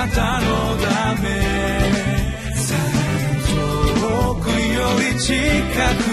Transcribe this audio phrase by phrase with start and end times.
[0.00, 1.28] なたのため。
[4.00, 5.34] 遠くより近
[6.04, 6.09] く。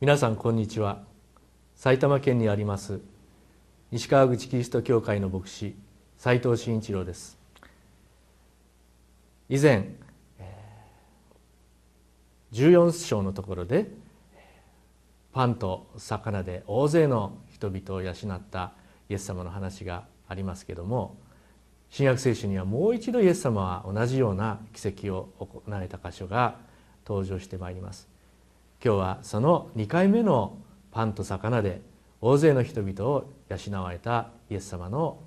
[0.00, 1.02] 皆さんこんにちは。
[1.76, 3.02] 埼玉県にあります
[3.90, 5.76] 西川口キリスト教会の牧師
[6.16, 7.36] 斉藤慎一郎です。
[9.50, 9.90] 以前
[12.52, 13.90] 14章のところで
[15.34, 18.72] パンと魚で大勢の人々を養った
[19.10, 21.18] イエス様の話がありますけども
[21.90, 26.56] 新約聖書にはもう一度イエス様は同じような奇跡を行われた箇所が
[27.06, 28.09] 登場してまいります。
[28.82, 30.56] 今日はその2回目の
[30.90, 31.82] パンと魚で
[32.22, 35.18] 大勢の人々を養われたイエス様の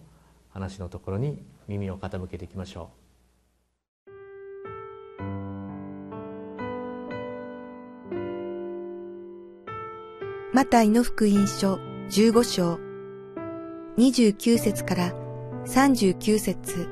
[0.50, 3.04] 話のところに耳を傾けていきましょう。
[10.56, 11.76] マタイの福音書
[12.10, 12.80] 15章。
[13.98, 15.14] 29節から
[15.68, 16.90] 39節。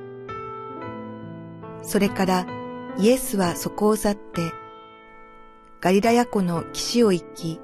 [1.81, 2.45] それから
[2.99, 4.60] イエスはそこを去って
[5.81, 7.59] ガリラヤ湖の岸を行き、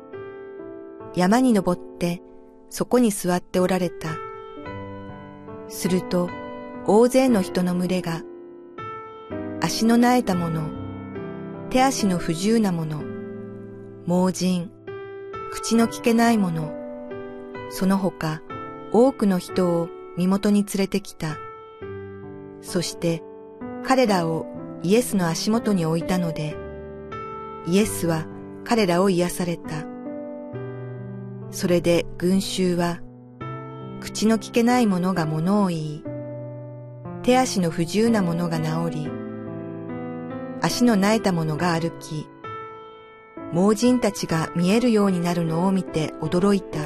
[1.15, 2.23] 山に登って
[2.67, 4.09] そこに座っておられた。
[5.67, 6.27] すると
[6.87, 8.23] 大勢の人の群れが、
[9.61, 10.67] 足の苗えた者、
[11.69, 13.03] 手足の不自由な者、
[14.07, 14.71] 盲人、
[15.51, 16.73] 口の聞けない者、
[17.69, 18.41] その他
[18.91, 21.37] 多くの人を身元に連れてきた。
[22.61, 23.21] そして
[23.85, 24.47] 彼らを
[24.81, 26.57] イエスの足元に置いたので、
[27.67, 28.25] イエスは
[28.63, 29.85] 彼らを癒された。
[31.51, 33.01] それで群衆は、
[33.99, 36.03] 口の聞けない者が物を言い、
[37.23, 39.09] 手足の不自由な者が治り、
[40.61, 42.27] 足の苗えた者が歩き、
[43.51, 46.79] 盲人たちが見えるようになるのを見て驚いた。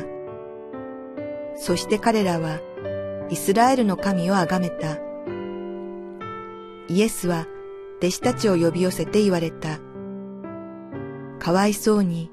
[1.55, 2.59] そして彼らは
[3.29, 4.97] イスラエルの神をあがめた。
[6.87, 7.45] イエスは
[7.99, 9.79] 弟子たちを呼び寄せて言われた。
[11.41, 12.29] かわいそうに、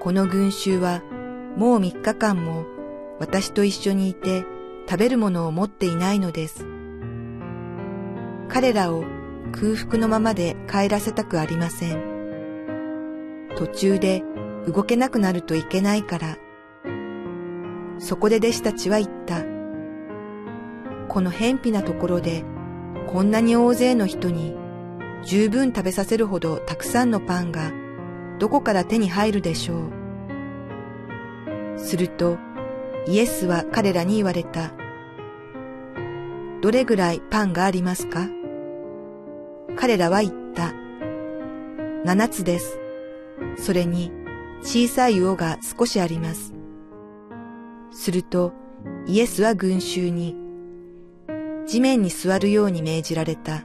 [0.00, 1.02] この群衆は
[1.56, 2.66] もう三日間も
[3.20, 4.44] 私と一緒にいて
[4.90, 6.66] 食べるものを持っていないのです。
[8.48, 9.04] 彼らを
[9.52, 13.50] 空腹のままで帰らせたくありません。
[13.56, 14.24] 途中で
[14.66, 16.36] 動けなくなるといけないから。
[18.00, 19.44] そこで弟子たちは言った。
[21.06, 22.44] この偏僻なところで
[23.12, 24.56] こんなに大勢の人に
[25.24, 27.83] 十分食べさせるほどたくさんのパンが
[28.38, 29.74] どこから手に入るでしょ
[31.76, 31.78] う？
[31.78, 32.38] すると、
[33.06, 34.72] イエスは彼らに言われた。
[36.60, 38.28] どれぐらいパンがありますか？
[39.76, 40.72] 彼らは言った。
[42.04, 42.78] 七つです。
[43.56, 44.10] それに
[44.62, 46.54] 小さい魚が少しあります。
[47.90, 48.52] すると
[49.06, 50.36] イエスは群衆に
[51.66, 53.62] 地面に座るように命じられた。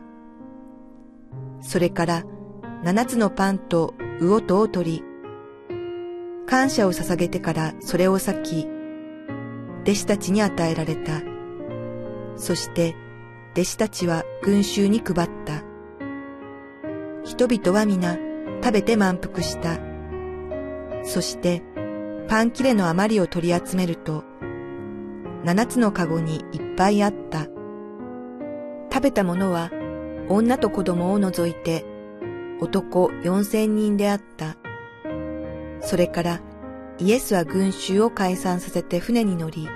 [1.62, 2.24] それから
[2.84, 5.04] 七つのパンと魚とを取り、
[6.46, 8.68] 感謝を捧げてからそれを裂き、
[9.84, 11.22] 弟子たちに与えられた。
[12.36, 12.96] そして
[13.54, 15.64] 弟子たちは群衆に配った。
[17.24, 18.18] 人々は皆
[18.62, 19.80] 食べて満腹した。
[21.04, 21.64] そして
[22.28, 24.24] パン切れの余りを取り集めると、
[25.46, 27.48] 七つのかごにいっぱいあった。
[28.92, 29.72] 食べたものは
[30.28, 31.86] 女と子供を除いて
[32.62, 34.58] 男四千人であった。
[35.82, 36.42] それから
[37.00, 39.68] イエスは群衆を解散させて船に乗り、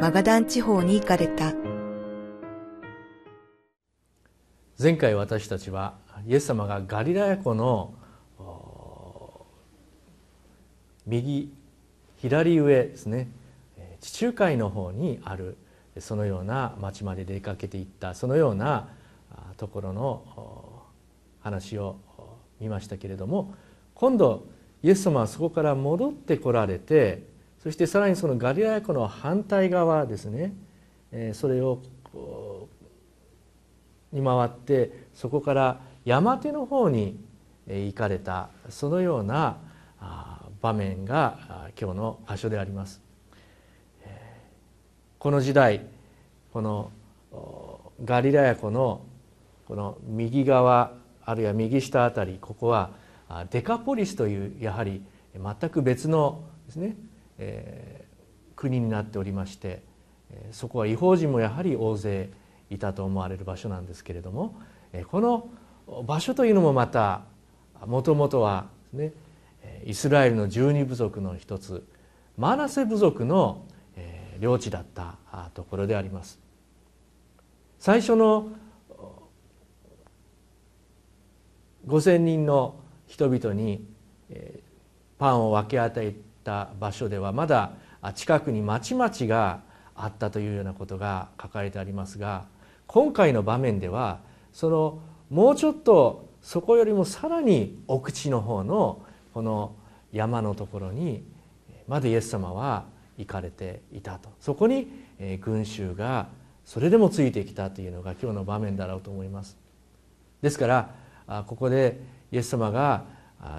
[0.00, 1.54] マガダン地方に行かれた。
[4.78, 5.94] 前回私たちは
[6.26, 7.94] イエス様がガリラヤ湖の
[11.06, 11.52] 右
[12.18, 13.28] 左上ですね
[14.00, 15.56] 地中海の方にある
[15.98, 18.88] そのような町まで出かけていったそのような
[19.56, 20.65] ところの
[21.46, 21.96] 話を
[22.60, 23.54] 見ましたけれども
[23.94, 24.46] 今度
[24.82, 27.24] イエス様はそこから戻ってこられて
[27.62, 30.54] そしてさらにそのガリラヤ湖の反対側ですね
[31.34, 31.82] それを
[34.12, 37.18] に回ってそこから山手の方に
[37.68, 39.58] 行かれたそのような
[40.60, 43.00] 場面が今日の箇所であります。
[45.18, 45.86] この時代
[46.52, 46.90] この
[48.04, 49.02] ガリラヤ湖の
[49.66, 50.92] この右側
[51.26, 52.90] あるいは右下あたりここは
[53.50, 55.02] デカポリスというやはり
[55.34, 56.96] 全く別のですね、
[57.38, 59.82] えー、国になっておりまして
[60.52, 62.30] そこは違法人もやはり大勢
[62.70, 64.54] いたと思われる場所なんですけれども
[65.10, 65.48] この
[66.04, 67.22] 場所というのもまた
[67.86, 69.12] もともとはね
[69.84, 71.84] イスラエルの十二部族の一つ
[72.38, 73.64] マナセ部族の
[74.38, 75.16] 領地だった
[75.54, 76.38] ところであります。
[77.78, 78.48] 最初の
[81.86, 82.74] 5,000人の
[83.06, 83.84] 人々に
[85.18, 87.72] パンを分け与えた場所ではまだ
[88.14, 89.60] 近くに町々が
[89.94, 92.46] あったというようなことが書かれてありますが
[92.86, 94.20] 今回の場面では
[94.52, 94.98] その
[95.30, 99.02] もうちょっとそこよりもさらに奥地の方の
[99.34, 99.74] この
[100.12, 101.24] 山のところに
[101.88, 102.84] まだイエス様は
[103.18, 104.28] 行かれていたと。
[104.40, 104.88] そこに
[105.40, 106.28] 群衆が
[106.64, 109.56] それでもついてきたというのが今日の場面だろうと思います。
[110.42, 110.90] ですから
[111.46, 112.00] ここで
[112.32, 113.04] イエス様が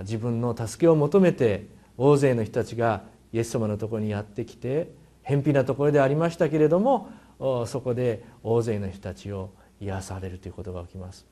[0.01, 1.67] 自分の助けを求めて
[1.97, 3.03] 大勢の人たちが
[3.33, 4.91] イエス様のところにやってきて
[5.23, 7.09] 偏僻なところでありましたけれども
[7.67, 11.25] そこで大勢の人たちを癒されるということが起きます。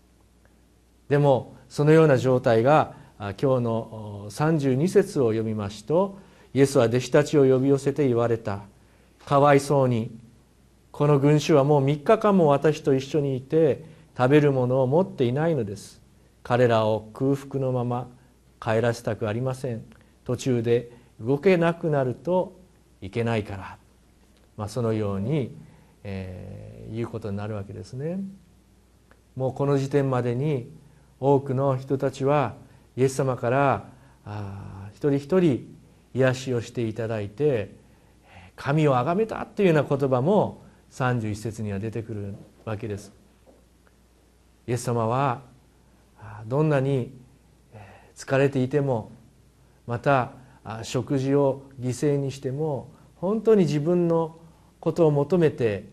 [1.09, 6.17] でもそのような状態が今日の32節を読みますと
[6.53, 8.61] イエスは弟子たちを呼び寄せて言われた。
[9.25, 10.15] かわいそうに
[10.91, 13.83] この群衆はもう3日間も私と一緒にいて
[14.17, 16.01] 食べるものを持っていないのです。
[16.45, 18.07] 彼らを空腹のまま
[18.61, 19.83] 帰らせたくありません。
[20.25, 22.59] 途中で動けなくなると
[23.01, 23.77] いけないから、
[24.55, 25.57] まあ、そのように、
[26.03, 28.19] えー、言うことになるわけですね。
[29.35, 30.69] もうこの時点までに
[31.19, 32.53] 多くの人たちは
[32.95, 33.89] イエス様から
[34.23, 35.75] あ一人一人
[36.13, 37.75] 癒しをしていただいて
[38.55, 43.11] 神を崇めたというような言葉も31節には出てくるわけです。
[44.67, 45.54] イエス様は
[46.47, 47.11] どんなに
[48.15, 49.11] 疲れていても
[49.87, 50.31] また
[50.83, 54.37] 食事を犠牲にしても本当に自分の
[54.79, 55.85] ことを求めて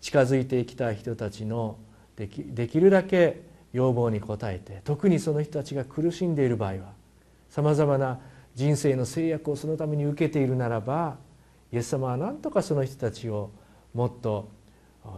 [0.00, 1.78] 近づいてきた人たちの
[2.16, 3.42] できできるだけ
[3.72, 6.92] 要望に応えて特にその人たちが苦しんでいる場合は
[7.50, 8.20] さまざまな
[8.54, 11.16] 人生の制約をそのために受けているならば
[11.72, 13.50] イエス様は何とかその人たちを
[13.94, 14.48] もっと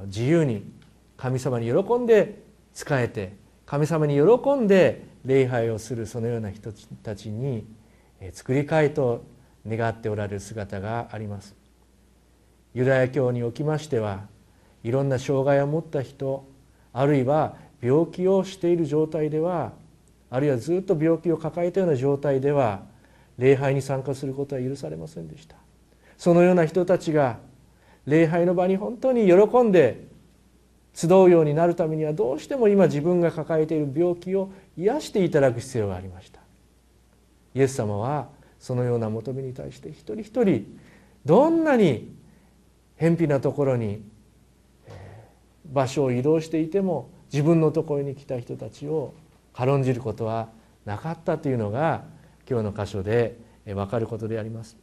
[0.06, 0.70] 自由に
[1.16, 3.34] 神様に喜んで仕えて
[3.66, 6.72] 神様に喜んで礼拝をするそのような人
[7.02, 7.66] たちに
[8.32, 9.24] 作り変えと
[9.66, 11.54] 願っておられる姿があります。
[12.74, 14.26] ユダヤ教におきましては
[14.84, 16.46] いろんな障害を持った人
[16.92, 19.72] あるいは病気をしている状態では
[20.30, 22.82] あるいはずっと病気を抱えたような状態では
[23.38, 25.56] 礼拝に参加することは許されませんでした。
[26.16, 27.38] そのような人たちが
[28.06, 30.05] 礼拝の場に本当に喜んで
[30.96, 36.40] 集うようになるためにはどうしても今自分が抱えている病気を癒していただく必要がありました。
[37.54, 38.28] イエス様は
[38.58, 40.66] そのような求めに対して一人一人
[41.26, 42.16] どんなに
[42.96, 44.02] 偏僻なところに
[45.70, 49.12] 場所を移動していても自分のところに来た人たちを
[49.52, 50.48] 軽んじることは
[50.86, 52.04] なかったというのが
[52.48, 54.78] 今日の箇所で分かることであります。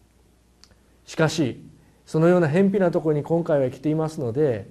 [1.06, 1.64] しかし
[2.06, 4.70] そのような偏僻なところに今回は来ていますので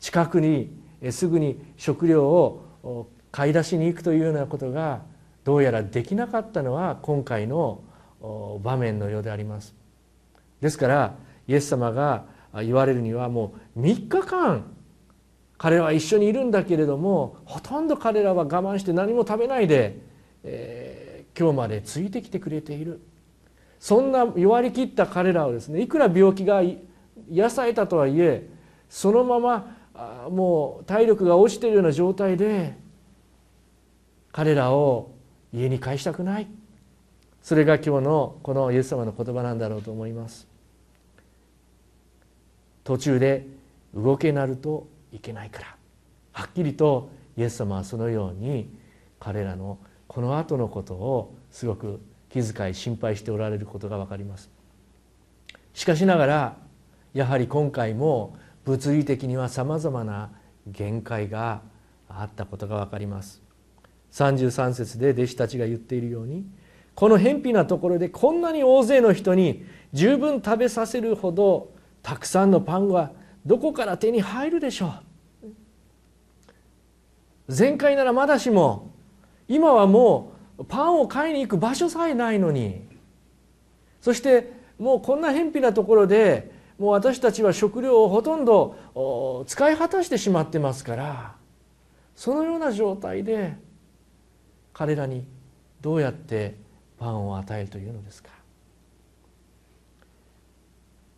[0.00, 0.70] 近くに
[1.10, 5.02] すぐに食料を買い出しに行くというようなことが
[5.44, 7.82] どうやらできなかったのは今回の
[8.62, 9.74] 場面のようであります。
[10.60, 11.14] ですから
[11.46, 14.64] イエス様が言われるにはもう3日間
[15.56, 19.98] 彼らは一緒にいるんだけれどもほとんど彼らは我慢して何も食べないで、
[20.42, 23.00] えー、今日までついてきてくれている。
[23.78, 26.62] そんな弱りきった彼らをですねいくら病気が
[27.30, 28.46] 癒されたとはいえ
[28.90, 29.76] そのまま
[30.30, 32.74] もう体力が落ちているような状態で
[34.32, 35.12] 彼らを
[35.52, 36.46] 家に帰したくない。
[37.42, 40.46] それが今日のこのイエス様の言葉なんだろうと思います。
[42.84, 43.46] 途中で
[43.94, 45.76] 動けなるといけないから。
[46.32, 48.68] はっきりとイエス様はそのように
[49.18, 54.50] 彼らのこの後のことをすごく気遣い心配しておられることが分かります。
[55.74, 56.56] しかしながら
[57.14, 58.36] やはり今回も
[58.70, 60.30] 物理的にはさまざまな
[60.64, 61.62] 限界が
[62.08, 63.42] あったことが分かります。
[64.12, 66.44] 33節で弟子たちが言っているように
[66.94, 71.72] この偏僻なところでこんなに大勢の人に十分食べさせるほど
[72.02, 73.10] たくさんのパンは
[73.44, 74.94] どこから手に入るでしょ
[75.42, 75.52] う。
[77.56, 78.92] 前回ならまだしも
[79.48, 82.88] 今はもうパンを買いに行く場所さえないのに。
[84.00, 91.36] そしてもうこんな偏僻なところでもう私たちは食料をほとんど使い果たしてしまってますから
[92.16, 93.54] そのような状態で
[94.72, 95.26] 彼らに
[95.82, 96.56] どうやって
[96.98, 98.30] パンを与えるというのですか。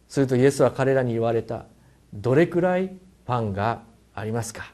[0.08, 1.66] するとイエスは彼らに言われた
[2.12, 3.82] どれくらいパンが
[4.14, 4.72] ありますか。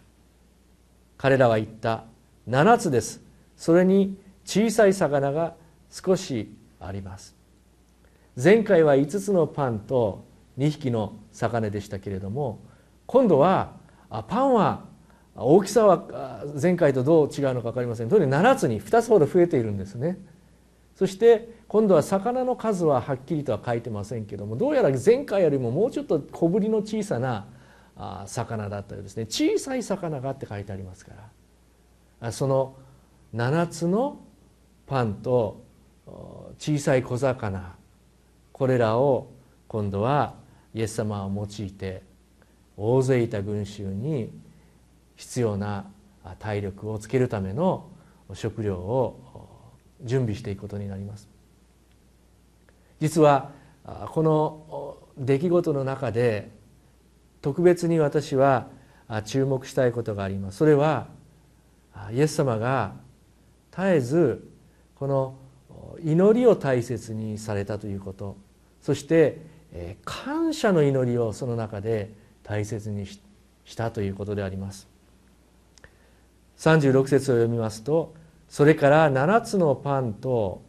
[1.19, 2.05] 彼らは言った
[2.49, 3.21] 7つです。
[3.59, 5.55] それに小さい魚が
[5.91, 7.37] 少しあります。
[8.43, 10.28] 前回は5つのパンと
[10.59, 12.61] 2匹の魚でしたけれども
[13.07, 13.77] 今度は
[14.29, 14.85] パンは
[15.35, 18.09] 大きさは前回とどう違うのか分かりません。
[18.09, 20.19] とにかく7つに2つほど増えているんですね。
[20.97, 27.47] そして今度は魚の数ははっきりとは書いてませんけどもどうやら前回よりももうちょっと小ぶりの小さな
[28.27, 29.27] 魚だったようですね。
[29.27, 31.13] 小さい魚がって書いてありますか
[32.21, 32.33] ら。
[32.33, 32.75] その
[33.33, 34.19] 7つの
[34.87, 35.63] パンと
[36.59, 37.77] 小さい小魚
[38.53, 39.31] これらを
[39.69, 40.35] 今度は
[40.79, 42.05] イエス様を用いて
[42.77, 44.31] 大勢いた群衆に
[45.17, 45.91] 必要な
[46.39, 47.89] 体力をつけるための
[48.33, 49.19] 食料を
[50.03, 51.29] 準備していくことになります。
[53.01, 53.51] 実は
[54.13, 56.53] この出来事の中で
[57.43, 58.69] 特別に私は
[59.25, 60.59] 注目したいことがあります。
[60.59, 61.09] それは
[62.13, 62.95] イエス様が
[63.73, 64.49] 絶えず
[64.95, 65.35] この
[66.05, 68.37] 祈りを大切にされたということ。
[68.81, 69.58] そして
[70.05, 73.21] 感謝の祈りをその中で大切にし
[73.77, 74.89] たということであります。
[76.59, 78.15] 36節を読みますと
[78.49, 80.63] それから7つのパンと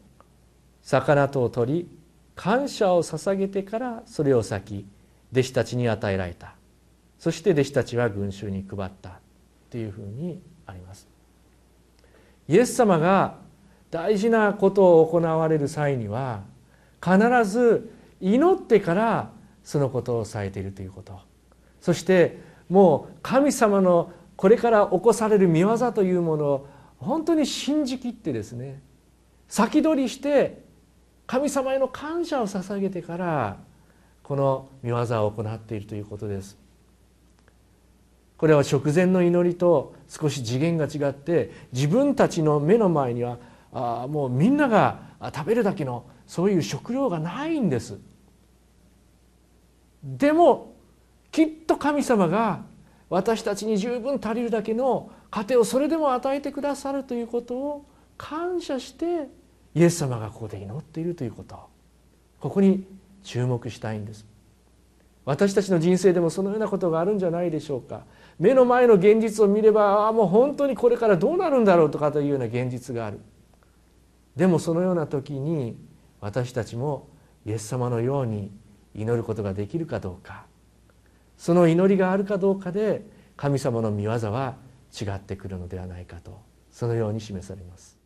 [0.83, 1.97] 魚とを取り
[2.35, 4.85] 感謝を捧げてからそれを裂き
[5.31, 6.55] 弟子たちに与えられた。
[7.17, 9.19] そして弟子たちは群衆に配った
[9.69, 11.07] というふうにあります。
[12.47, 13.35] イエス様が
[13.91, 16.43] 大事なことを行われる際には
[17.03, 19.31] 必ず祈ってから
[19.63, 21.19] そのことをされているということ。
[21.81, 28.81] そしてもう神様のこれから起こされる見業というものを本当に信じきってですね
[29.47, 30.61] 先取りして
[31.25, 33.57] 神様への感謝を捧げてから
[34.23, 36.57] この見業を行っているということです。
[38.37, 43.37] これは食前の祈りと少し次元が違って自分たちの目の前には
[43.73, 45.01] あもうみんなが
[45.35, 47.99] 食べるだけのそういう食料がないんです。
[50.03, 50.75] でも
[51.31, 52.63] きっと神様が
[53.09, 57.85] 私たちに十分足りるだけの糧をそれでも与えてくださるということを
[58.17, 59.29] 感謝して
[59.75, 61.59] イエス様がここで祈っているということ。
[62.39, 62.85] ここに
[63.23, 64.25] 注目したいんです。
[65.25, 68.03] 私たちの人生でもそのようなことがあるんじゃないでしょうか。
[68.39, 73.19] 目の前の現実を見ればああもう本当にこれからどうなるんだろうとかというような現実がある。
[74.35, 75.77] でもそのような時に
[76.21, 77.09] 私たちも
[77.45, 78.51] イエス様のように
[78.95, 80.45] 祈ることができるかどうか
[81.37, 83.03] その祈りがあるかどうかで
[83.37, 84.57] 神様の御業は
[84.99, 86.41] 違ってくるのではないかと
[86.71, 87.98] そのように示されます。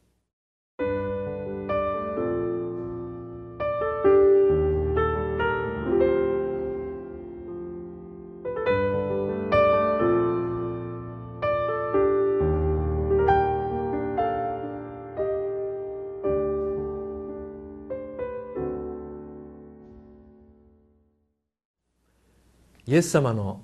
[22.94, 23.60] イエス様の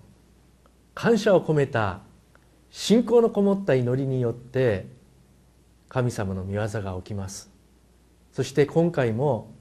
[0.95, 1.99] 感謝を込めた
[2.71, 4.87] 信仰のこもった祈りによって
[5.87, 7.51] 神様の御業が起きます。
[8.31, 9.51] そして今回も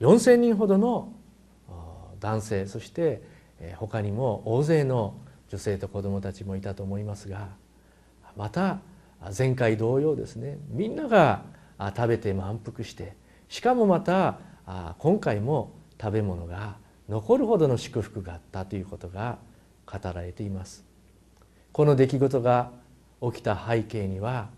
[0.00, 1.12] 4,000人ほどの
[2.18, 3.22] 男性そして
[3.76, 5.14] 他にも大勢の
[5.50, 7.50] 女性と子どもたちもいたと思いますが
[8.36, 8.80] また
[9.38, 10.58] 前回同様ですね。
[10.68, 11.44] みんなが
[11.94, 13.14] 食べて満腹して
[13.48, 14.40] しかもまた
[14.98, 16.78] 今回も食べ物が
[17.08, 19.38] 残るほどの祝福があったということが
[19.86, 20.84] 語られています
[21.70, 22.72] この出来事が
[23.22, 24.48] 起きた背景には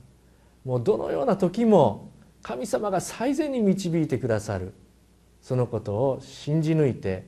[0.65, 2.11] もうどのような時も
[2.43, 4.73] 神様が最善に導いてくださる
[5.43, 7.27] そのことを信じ抜いて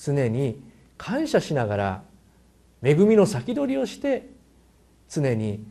[0.00, 0.62] 常に
[0.96, 2.02] 感謝しながら
[2.82, 4.30] 恵みの先取りをして
[5.08, 5.66] 常に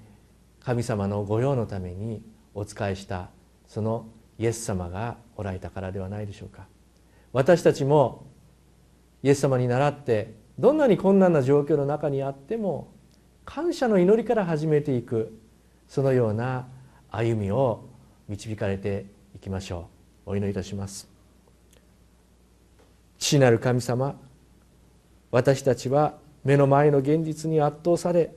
[0.59, 2.21] 神様の御用のために
[2.53, 3.29] お仕えした
[3.67, 6.75] そのイエス様がおられたからではないでしょうか。
[7.36, 8.27] 私たちも
[9.22, 12.94] イエス様に倣ってどんなに困難な状況の中にあっても
[13.44, 15.38] 感謝の祈りから始めていく
[15.89, 16.65] そのような
[17.12, 17.89] 歩みを
[18.30, 19.89] 導かれていきましょ
[20.25, 20.30] う。
[20.32, 21.10] お祈りいたします。
[23.20, 24.15] 父なる神様
[25.30, 26.13] 私たちは
[26.46, 28.34] 目の前の現実に圧倒され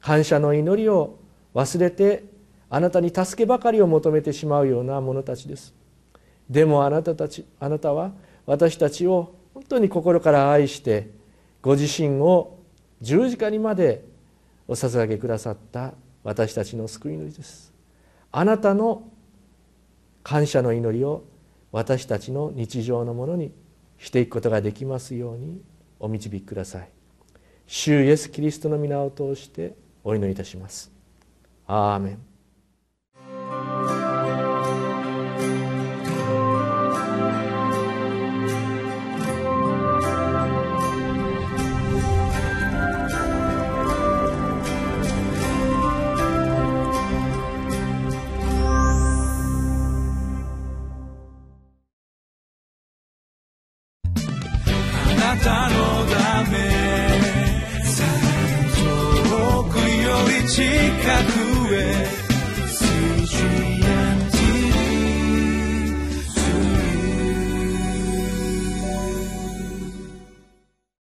[0.00, 1.18] 感謝の祈りを
[1.56, 2.22] 忘れて
[2.70, 5.74] あなたに助けばかりを求めてしまうような者たちです。
[6.48, 8.12] でもあなたたちあなたは
[8.48, 11.10] 私たちを本当に心から愛して
[11.60, 12.58] ご自身を
[13.02, 14.02] 十字架にまで
[14.66, 15.92] お捧げくださった
[16.24, 17.74] 私たちの救い主です。
[18.32, 19.06] あなたの
[20.22, 21.24] 感謝の祈りを
[21.72, 23.52] 私たちの日常のものに
[23.98, 25.60] していくことができますように
[26.00, 26.88] お導きください。
[27.66, 30.90] 主イエス・キリストの皆を通してお祈りいたします。
[31.66, 32.27] アーメン。